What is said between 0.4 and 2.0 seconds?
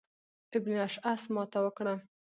ابن اشعث ماته وکړه.